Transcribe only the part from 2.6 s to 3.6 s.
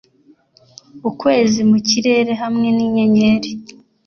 n'inyenyeri